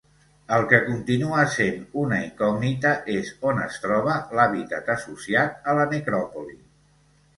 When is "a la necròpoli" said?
5.75-6.59